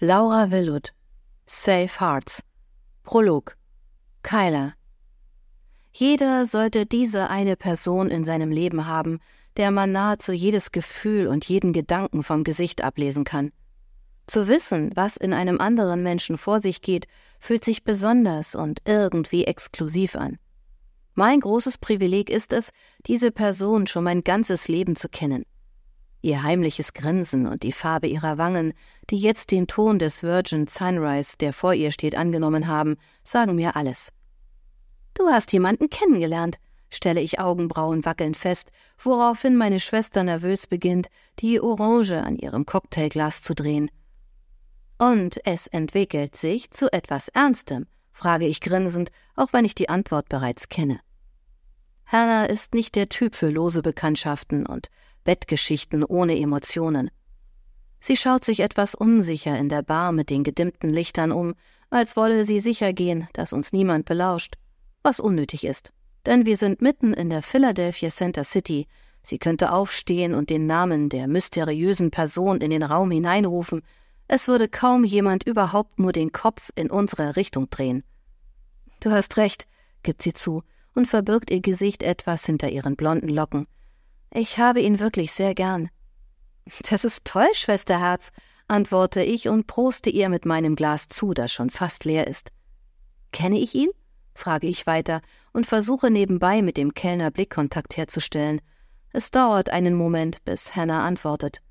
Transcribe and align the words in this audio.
Laura 0.00 0.52
Willud, 0.52 0.92
Safe 1.44 1.98
Hearts, 1.98 2.44
Prolog, 3.02 3.56
Kyler. 4.22 4.74
Jeder 5.90 6.46
sollte 6.46 6.86
diese 6.86 7.28
eine 7.30 7.56
Person 7.56 8.08
in 8.08 8.22
seinem 8.22 8.52
Leben 8.52 8.86
haben, 8.86 9.18
der 9.56 9.72
man 9.72 9.90
nahezu 9.90 10.30
jedes 10.30 10.70
Gefühl 10.70 11.26
und 11.26 11.48
jeden 11.48 11.72
Gedanken 11.72 12.22
vom 12.22 12.44
Gesicht 12.44 12.84
ablesen 12.84 13.24
kann. 13.24 13.50
Zu 14.28 14.46
wissen, 14.46 14.92
was 14.94 15.16
in 15.16 15.32
einem 15.32 15.60
anderen 15.60 16.04
Menschen 16.04 16.36
vor 16.36 16.60
sich 16.60 16.80
geht, 16.80 17.08
fühlt 17.40 17.64
sich 17.64 17.82
besonders 17.82 18.54
und 18.54 18.82
irgendwie 18.84 19.46
exklusiv 19.46 20.14
an. 20.14 20.38
Mein 21.14 21.40
großes 21.40 21.76
Privileg 21.78 22.30
ist 22.30 22.52
es, 22.52 22.70
diese 23.04 23.32
Person 23.32 23.88
schon 23.88 24.04
mein 24.04 24.22
ganzes 24.22 24.68
Leben 24.68 24.94
zu 24.94 25.08
kennen. 25.08 25.44
Ihr 26.20 26.42
heimliches 26.42 26.94
Grinsen 26.94 27.46
und 27.46 27.62
die 27.62 27.72
Farbe 27.72 28.08
ihrer 28.08 28.38
Wangen, 28.38 28.72
die 29.10 29.18
jetzt 29.18 29.50
den 29.52 29.66
Ton 29.66 29.98
des 29.98 30.22
Virgin 30.22 30.66
Sunrise, 30.66 31.36
der 31.38 31.52
vor 31.52 31.74
ihr 31.74 31.92
steht, 31.92 32.16
angenommen 32.16 32.66
haben, 32.66 32.96
sagen 33.22 33.54
mir 33.54 33.76
alles. 33.76 34.12
Du 35.14 35.28
hast 35.28 35.52
jemanden 35.52 35.90
kennengelernt, 35.90 36.58
stelle 36.90 37.20
ich 37.20 37.38
Augenbrauen 37.38 38.04
wackelnd 38.04 38.36
fest, 38.36 38.72
woraufhin 38.98 39.56
meine 39.56 39.80
Schwester 39.80 40.24
nervös 40.24 40.66
beginnt, 40.66 41.08
die 41.38 41.60
Orange 41.60 42.22
an 42.22 42.36
ihrem 42.36 42.66
Cocktailglas 42.66 43.42
zu 43.42 43.54
drehen. 43.54 43.90
Und 44.98 45.38
es 45.44 45.68
entwickelt 45.68 46.34
sich 46.34 46.70
zu 46.70 46.92
etwas 46.92 47.28
Ernstem, 47.28 47.86
frage 48.12 48.46
ich 48.46 48.60
grinsend, 48.60 49.10
auch 49.36 49.52
wenn 49.52 49.64
ich 49.64 49.76
die 49.76 49.88
Antwort 49.88 50.28
bereits 50.28 50.68
kenne. 50.68 51.00
Hannah 52.10 52.46
ist 52.46 52.72
nicht 52.72 52.94
der 52.94 53.10
Typ 53.10 53.34
für 53.34 53.50
lose 53.50 53.82
Bekanntschaften 53.82 54.64
und 54.64 54.88
Bettgeschichten 55.24 56.04
ohne 56.04 56.38
Emotionen. 56.38 57.10
Sie 58.00 58.16
schaut 58.16 58.44
sich 58.44 58.60
etwas 58.60 58.94
unsicher 58.94 59.58
in 59.58 59.68
der 59.68 59.82
Bar 59.82 60.12
mit 60.12 60.30
den 60.30 60.42
gedimmten 60.42 60.88
Lichtern 60.88 61.32
um, 61.32 61.54
als 61.90 62.16
wolle 62.16 62.46
sie 62.46 62.60
sicher 62.60 62.94
gehen, 62.94 63.28
dass 63.34 63.52
uns 63.52 63.74
niemand 63.74 64.06
belauscht, 64.06 64.54
was 65.02 65.20
unnötig 65.20 65.64
ist, 65.64 65.92
denn 66.24 66.46
wir 66.46 66.56
sind 66.56 66.80
mitten 66.80 67.12
in 67.12 67.28
der 67.28 67.42
Philadelphia 67.42 68.08
Center 68.08 68.44
City. 68.44 68.86
Sie 69.20 69.38
könnte 69.38 69.70
aufstehen 69.70 70.34
und 70.34 70.48
den 70.48 70.64
Namen 70.64 71.10
der 71.10 71.28
mysteriösen 71.28 72.10
Person 72.10 72.62
in 72.62 72.70
den 72.70 72.84
Raum 72.84 73.10
hineinrufen, 73.10 73.82
es 74.28 74.48
würde 74.48 74.68
kaum 74.68 75.04
jemand 75.04 75.44
überhaupt 75.44 75.98
nur 75.98 76.12
den 76.12 76.32
Kopf 76.32 76.70
in 76.74 76.90
unsere 76.90 77.36
Richtung 77.36 77.68
drehen. 77.68 78.02
Du 79.00 79.10
hast 79.10 79.36
recht, 79.36 79.66
gibt 80.02 80.22
sie 80.22 80.32
zu 80.32 80.62
und 80.94 81.06
verbirgt 81.06 81.50
ihr 81.50 81.60
Gesicht 81.60 82.02
etwas 82.02 82.44
hinter 82.46 82.68
ihren 82.70 82.96
blonden 82.96 83.28
Locken. 83.28 83.66
Ich 84.32 84.58
habe 84.58 84.80
ihn 84.80 84.98
wirklich 84.98 85.32
sehr 85.32 85.54
gern. 85.54 85.90
Das 86.90 87.04
ist 87.04 87.24
toll, 87.24 87.48
Schwesterherz, 87.54 88.30
antworte 88.66 89.22
ich 89.22 89.48
und 89.48 89.66
proste 89.66 90.10
ihr 90.10 90.28
mit 90.28 90.44
meinem 90.44 90.76
Glas 90.76 91.08
zu, 91.08 91.32
das 91.32 91.52
schon 91.52 91.70
fast 91.70 92.04
leer 92.04 92.26
ist. 92.26 92.52
Kenne 93.32 93.58
ich 93.58 93.74
ihn? 93.74 93.90
frage 94.34 94.68
ich 94.68 94.86
weiter 94.86 95.20
und 95.52 95.66
versuche 95.66 96.10
nebenbei 96.10 96.62
mit 96.62 96.76
dem 96.76 96.94
Kellner 96.94 97.30
Blickkontakt 97.30 97.96
herzustellen. 97.96 98.60
Es 99.12 99.30
dauert 99.30 99.70
einen 99.70 99.94
Moment, 99.94 100.44
bis 100.44 100.76
Hannah 100.76 101.04
antwortet. 101.04 101.62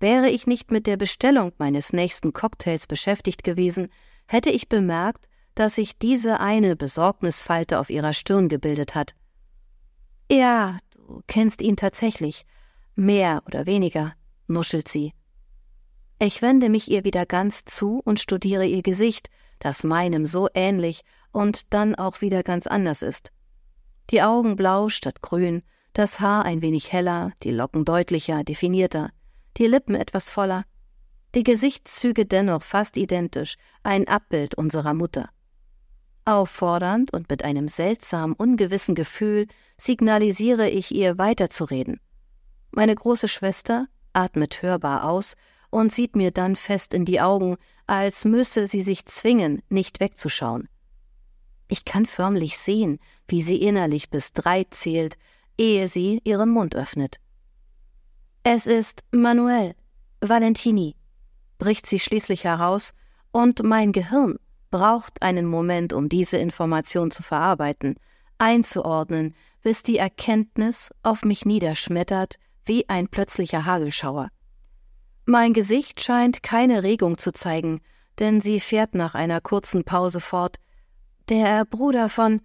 Wäre 0.00 0.28
ich 0.28 0.46
nicht 0.46 0.70
mit 0.70 0.86
der 0.86 0.96
Bestellung 0.96 1.52
meines 1.58 1.92
nächsten 1.92 2.32
Cocktails 2.32 2.86
beschäftigt 2.86 3.42
gewesen, 3.42 3.88
hätte 4.26 4.50
ich 4.50 4.68
bemerkt, 4.68 5.28
dass 5.58 5.74
sich 5.74 5.98
diese 5.98 6.40
eine 6.40 6.76
Besorgnisfalte 6.76 7.80
auf 7.80 7.90
ihrer 7.90 8.12
Stirn 8.12 8.48
gebildet 8.48 8.94
hat. 8.94 9.16
Ja, 10.30 10.78
du 10.90 11.22
kennst 11.26 11.62
ihn 11.62 11.76
tatsächlich. 11.76 12.44
Mehr 12.94 13.42
oder 13.46 13.66
weniger, 13.66 14.14
nuschelt 14.46 14.88
sie. 14.88 15.12
Ich 16.20 16.42
wende 16.42 16.68
mich 16.68 16.90
ihr 16.90 17.04
wieder 17.04 17.26
ganz 17.26 17.64
zu 17.64 18.00
und 18.04 18.20
studiere 18.20 18.66
ihr 18.66 18.82
Gesicht, 18.82 19.30
das 19.58 19.84
meinem 19.84 20.26
so 20.26 20.48
ähnlich 20.54 21.02
und 21.32 21.72
dann 21.72 21.94
auch 21.94 22.20
wieder 22.20 22.42
ganz 22.42 22.66
anders 22.66 23.02
ist. 23.02 23.32
Die 24.10 24.22
Augen 24.22 24.56
blau 24.56 24.88
statt 24.88 25.22
grün, 25.22 25.62
das 25.92 26.20
Haar 26.20 26.44
ein 26.44 26.62
wenig 26.62 26.92
heller, 26.92 27.32
die 27.42 27.50
Locken 27.50 27.84
deutlicher, 27.84 28.44
definierter 28.44 29.10
die 29.58 29.66
Lippen 29.66 29.96
etwas 29.96 30.30
voller, 30.30 30.64
die 31.34 31.42
Gesichtszüge 31.42 32.26
dennoch 32.26 32.62
fast 32.62 32.96
identisch, 32.96 33.56
ein 33.82 34.06
Abbild 34.06 34.54
unserer 34.54 34.94
Mutter. 34.94 35.30
Auffordernd 36.28 37.12
und 37.12 37.30
mit 37.30 37.42
einem 37.42 37.68
seltsam 37.68 38.34
ungewissen 38.34 38.94
Gefühl 38.94 39.46
signalisiere 39.78 40.68
ich 40.68 40.94
ihr 40.94 41.16
weiterzureden. 41.16 42.00
Meine 42.70 42.94
große 42.94 43.28
Schwester 43.28 43.86
atmet 44.12 44.60
hörbar 44.60 45.04
aus 45.04 45.36
und 45.70 45.92
sieht 45.92 46.16
mir 46.16 46.30
dann 46.30 46.54
fest 46.54 46.92
in 46.92 47.06
die 47.06 47.20
Augen, 47.20 47.56
als 47.86 48.26
müsse 48.26 48.66
sie 48.66 48.82
sich 48.82 49.06
zwingen, 49.06 49.62
nicht 49.70 50.00
wegzuschauen. 50.00 50.68
Ich 51.68 51.86
kann 51.86 52.04
förmlich 52.04 52.58
sehen, 52.58 52.98
wie 53.26 53.42
sie 53.42 53.56
innerlich 53.56 54.10
bis 54.10 54.32
drei 54.32 54.64
zählt, 54.64 55.16
ehe 55.56 55.88
sie 55.88 56.20
ihren 56.24 56.50
Mund 56.50 56.76
öffnet. 56.76 57.20
Es 58.42 58.66
ist 58.66 59.02
Manuel 59.12 59.74
Valentini, 60.20 60.94
bricht 61.58 61.86
sie 61.86 61.98
schließlich 61.98 62.44
heraus, 62.44 62.94
und 63.30 63.62
mein 63.62 63.92
Gehirn 63.92 64.38
braucht 64.70 65.22
einen 65.22 65.46
Moment, 65.46 65.92
um 65.92 66.08
diese 66.08 66.38
Information 66.38 67.10
zu 67.10 67.22
verarbeiten, 67.22 67.96
einzuordnen, 68.38 69.34
bis 69.62 69.82
die 69.82 69.98
Erkenntnis 69.98 70.90
auf 71.02 71.24
mich 71.24 71.44
niederschmettert 71.44 72.38
wie 72.64 72.88
ein 72.88 73.08
plötzlicher 73.08 73.64
Hagelschauer. 73.64 74.30
Mein 75.24 75.52
Gesicht 75.52 76.00
scheint 76.02 76.42
keine 76.42 76.82
Regung 76.82 77.18
zu 77.18 77.32
zeigen, 77.32 77.80
denn 78.18 78.40
sie 78.40 78.60
fährt 78.60 78.94
nach 78.94 79.14
einer 79.14 79.40
kurzen 79.40 79.84
Pause 79.84 80.20
fort. 80.20 80.56
Der 81.28 81.64
Bruder 81.64 82.08
von 82.08 82.40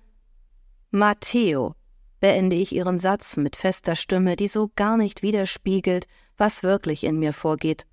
Matteo, 0.92 1.76
beende 2.20 2.56
ich 2.56 2.74
ihren 2.74 3.00
Satz 3.00 3.38
mit 3.38 3.56
fester 3.56 3.96
Stimme, 3.96 4.36
die 4.36 4.48
so 4.48 4.72
gar 4.76 4.98
nicht 4.98 5.24
widerspiegelt, 5.24 6.08
was 6.38 6.64
wirklich 6.64 7.04
in 7.04 7.20
mir 7.20 7.34
vorgeht. 7.34 7.86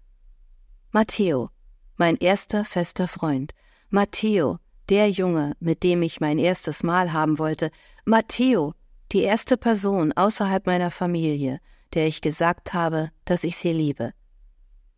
Matteo, 0.92 1.50
mein 1.96 2.16
erster 2.16 2.64
fester 2.64 3.08
Freund. 3.08 3.54
Matteo, 3.92 4.58
der 4.88 5.10
Junge, 5.10 5.56
mit 5.58 5.82
dem 5.82 6.02
ich 6.02 6.20
mein 6.20 6.38
erstes 6.38 6.84
Mal 6.84 7.12
haben 7.12 7.40
wollte. 7.40 7.72
Matteo, 8.04 8.74
die 9.10 9.22
erste 9.22 9.56
Person 9.56 10.12
außerhalb 10.12 10.64
meiner 10.64 10.92
Familie, 10.92 11.58
der 11.92 12.06
ich 12.06 12.20
gesagt 12.20 12.72
habe, 12.72 13.10
dass 13.24 13.42
ich 13.42 13.56
sie 13.56 13.72
liebe. 13.72 14.12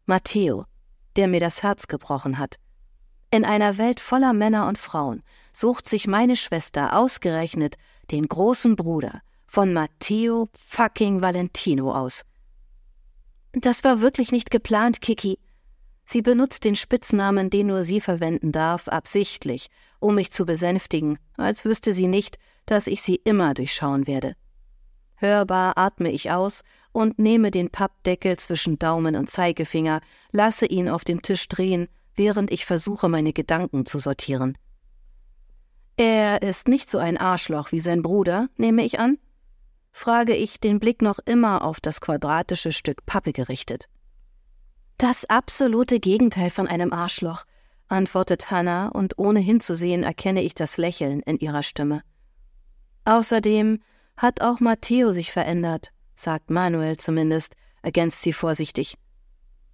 Matteo, 0.05 0.67
der 1.17 1.27
mir 1.27 1.41
das 1.41 1.63
Herz 1.63 1.89
gebrochen 1.89 2.37
hat. 2.37 2.57
In 3.31 3.47
einer 3.47 3.79
Welt 3.79 3.99
voller 3.99 4.35
Männer 4.35 4.69
und 4.69 4.77
Frauen 4.77 5.23
sucht 5.55 5.89
sich 5.89 6.07
meine 6.07 6.37
Schwester 6.37 6.95
ausgerechnet 6.95 7.77
den 8.11 8.29
großen 8.29 8.77
Bruder 8.77 9.23
von 9.47 9.73
Matteo 9.73 10.51
fucking 10.69 11.23
Valentino 11.23 11.95
aus. 11.95 12.25
Das 13.53 13.85
war 13.85 14.03
wirklich 14.03 14.33
nicht 14.33 14.51
geplant, 14.51 15.01
Kiki. 15.01 15.39
Sie 16.13 16.21
benutzt 16.21 16.65
den 16.65 16.77
Spitznamen, 16.77 17.49
den 17.49 17.69
nur 17.69 17.85
sie 17.85 17.99
verwenden 17.99 18.53
darf, 18.53 18.87
absichtlich, 18.87 19.71
um 19.99 20.17
mich 20.17 20.31
zu 20.31 20.45
besänftigen, 20.45 21.19
als 21.39 21.65
wüsste 21.65 21.95
sie 21.95 22.07
nicht, 22.07 22.39
dass 22.67 22.87
ich 22.87 23.01
sie 23.01 23.17
immer 23.17 23.55
durchschauen 23.55 24.07
werde. 24.07 24.37
Hörbar 25.17 25.79
atme 25.79 26.13
ich 26.13 26.31
aus 26.31 26.65
und 26.93 27.19
nehme 27.19 27.51
den 27.51 27.71
Pappdeckel 27.71 28.39
zwischen 28.39 28.79
Daumen 28.79 29.17
und 29.17 29.31
Zeigefinger, 29.31 30.03
lasse 30.33 30.67
ihn 30.67 30.91
auf 30.91 31.03
dem 31.03 31.23
Tisch 31.23 31.49
drehen 31.49 31.89
während 32.15 32.51
ich 32.51 32.67
versuche, 32.67 33.09
meine 33.09 33.33
Gedanken 33.33 33.87
zu 33.87 33.99
sortieren. 33.99 34.59
Er 35.97 36.43
ist 36.43 36.69
nicht 36.69 36.91
so 36.91 36.99
ein 36.99 37.17
Arschloch 37.17 37.73
wie 37.73 37.81
sein 37.81 38.03
Bruder, 38.03 38.51
nehme 38.59 38.85
ich 38.85 39.01
an? 39.01 39.17
frage 39.93 40.37
ich, 40.37 40.61
den 40.61 40.79
Blick 40.79 41.01
noch 41.01 41.21
immer 41.21 41.65
auf 41.65 41.81
das 41.81 42.03
quadratische 42.03 42.73
Stück 42.73 43.07
Pappe 43.07 43.33
gerichtet. 43.33 43.89
Das 44.99 45.25
absolute 45.25 46.01
Gegenteil 46.01 46.51
von 46.51 46.69
einem 46.69 46.93
Arschloch, 46.93 47.45
antwortet 47.89 48.51
Hannah, 48.51 48.89
und 48.89 49.19
ohne 49.19 49.41
hinzusehen 49.41 50.03
erkenne 50.03 50.43
ich 50.43 50.55
das 50.55 50.77
Lächeln 50.77 51.21
in 51.21 51.39
ihrer 51.39 51.63
Stimme. 51.63 52.03
Außerdem 53.05 53.81
hat 54.17 54.41
auch 54.41 54.61
Matteo 54.61 55.13
sich 55.13 55.33
verändert, 55.33 55.93
sagt 56.15 56.51
Manuel 56.51 56.97
zumindest, 56.97 57.57
ergänzt 57.83 58.23
sie 58.23 58.33
vorsichtig. 58.33 58.97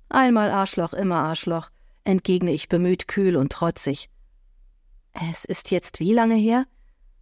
Einmal 0.09 0.51
Arschloch, 0.51 0.95
immer 0.95 1.17
Arschloch, 1.17 1.71
entgegne 2.05 2.53
ich 2.53 2.69
bemüht 2.69 3.07
kühl 3.09 3.37
und 3.37 3.53
trotzig. 3.53 4.09
Es 5.13 5.45
ist 5.45 5.71
jetzt 5.71 6.01
wie 6.01 6.13
lange 6.13 6.37
her? 6.37 6.67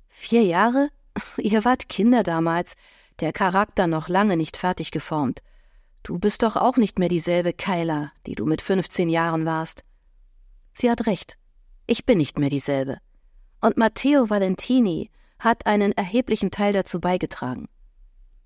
Vier 0.09 0.45
Jahre? 0.45 0.89
Ihr 1.37 1.65
wart 1.65 1.89
Kinder 1.89 2.23
damals, 2.23 2.75
der 3.21 3.33
Charakter 3.33 3.87
noch 3.87 4.09
lange 4.09 4.37
nicht 4.37 4.57
fertig 4.57 4.91
geformt. 4.91 5.43
Du 6.07 6.21
bist 6.21 6.45
doch 6.45 6.55
auch 6.55 6.77
nicht 6.77 7.01
mehr 7.01 7.09
dieselbe 7.09 7.53
Keiler, 7.53 8.13
die 8.29 8.37
du 8.37 8.47
mit 8.47 8.63
15 8.63 9.09
Jahren 9.09 9.45
warst. 9.45 9.83
Sie 10.73 10.89
hat 10.89 11.09
recht. 11.09 11.37
Ich 11.89 12.07
bin 12.07 12.19
nicht 12.19 12.39
mehr 12.39 12.49
dieselbe. 12.49 12.99
Und 13.61 13.77
Matteo 13.77 14.31
Valentini 14.31 15.11
hat 15.41 15.67
einen 15.67 15.91
erheblichen 15.91 16.53
Teil 16.53 16.73
dazu 16.73 17.01
beigetragen. 17.01 17.69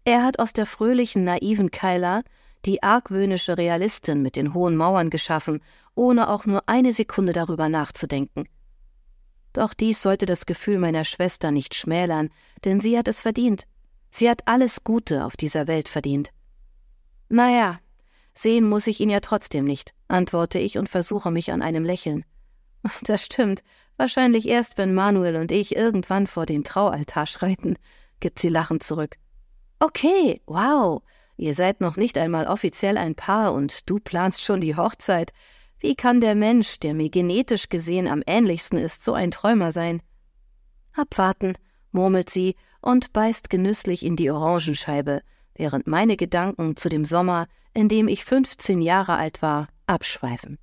Er 0.05 0.25
hat 0.25 0.39
aus 0.39 0.55
der 0.55 0.65
fröhlichen, 0.65 1.25
naiven 1.25 1.71
Keiler 1.71 2.23
die 2.65 2.83
argwöhnische 2.83 3.59
Realistin 3.59 4.23
mit 4.23 4.37
den 4.37 4.55
hohen 4.55 4.75
Mauern 4.75 5.11
geschaffen, 5.11 5.63
ohne 5.95 6.31
auch 6.31 6.47
nur 6.47 6.67
eine 6.67 6.95
Sekunde 6.95 7.35
darüber 7.35 7.69
nachzudenken. 7.69 8.49
Doch 9.53 9.75
dies 9.75 10.01
sollte 10.01 10.25
das 10.25 10.47
Gefühl 10.47 10.79
meiner 10.79 11.05
Schwester 11.05 11.51
nicht 11.51 11.75
schmälern, 11.75 12.31
denn 12.65 12.81
sie 12.81 12.97
hat 12.97 13.06
es 13.06 13.21
verdient. 13.21 13.67
Sie 14.11 14.31
hat 14.31 14.49
alles 14.49 14.83
Gute 14.83 15.27
auf 15.27 15.37
dieser 15.37 15.67
Welt 15.67 15.91
verdient. 15.91 16.33
Naja, 17.32 17.79
sehen 18.35 18.69
muss 18.69 18.88
ich 18.88 18.99
ihn 18.99 19.09
ja 19.09 19.21
trotzdem 19.21 19.65
nicht, 19.65 19.94
antworte 20.09 20.59
ich 20.59 20.79
und 20.79 20.88
versuche 20.88 21.31
mich 21.31 21.53
an 21.53 21.62
einem 21.62 21.85
Lächeln. 21.85 22.25
Das 23.03 23.25
stimmt, 23.25 23.62
wahrscheinlich 23.97 24.49
erst, 24.49 24.79
wenn 24.79 24.94
Manuel 24.94 25.37
und 25.37 25.53
ich 25.53 25.77
irgendwann 25.77 26.27
vor 26.27 26.44
den 26.44 26.65
Traualtar 26.65 27.27
schreiten, 27.27 27.77
gibt 28.19 28.41
sie 28.41 28.49
lachend 28.49 28.82
zurück. 28.82 29.17
Okay, 29.79 30.43
wow, 30.47 31.03
ihr 31.37 31.55
seid 31.55 31.81
noch 31.81 31.97
nicht 31.97 32.19
einmal 32.19 32.47
offiziell 32.47 32.99
ein 32.99 33.15
Paar 33.15 33.53
und 33.53 33.88
du 33.88 34.00
planst 34.00 34.43
schon 34.43 34.61
die 34.61 34.75
Hochzeit. 34.75 35.32
Wie 35.79 35.94
kann 35.94 36.21
der 36.21 36.35
Mensch, 36.35 36.81
der 36.81 36.94
mir 36.94 37.11
genetisch 37.11 37.69
gesehen 37.69 38.09
am 38.09 38.25
ähnlichsten 38.27 38.79
ist, 38.79 39.05
so 39.05 39.12
ein 39.12 39.31
Träumer 39.31 39.71
sein? 39.71 40.03
Abwarten, 40.94 41.53
murmelt 41.93 42.29
sie 42.29 42.56
und 42.82 43.12
beißt 43.12 43.50
genüsslich 43.50 44.05
in 44.05 44.17
die 44.17 44.31
Orangenscheibe, 44.32 45.23
während 45.61 45.87
meine 45.87 46.17
Gedanken 46.17 46.75
zu 46.75 46.89
dem 46.89 47.05
Sommer, 47.05 47.47
in 47.75 47.91
dem 47.91 48.09
ich 48.09 48.25
fünfzehn 48.25 48.81
Jahre 48.81 49.17
alt 49.17 49.43
war, 49.43 49.69
abschweifen. 49.87 50.57